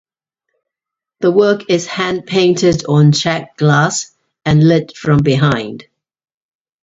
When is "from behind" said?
4.97-5.83